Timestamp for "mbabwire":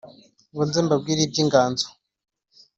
0.85-1.21